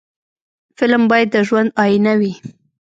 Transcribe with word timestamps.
فلم 0.77 1.01
باید 1.11 1.27
د 1.31 1.37
ژوند 1.47 1.69
آیینه 1.83 2.13
وي 2.19 2.33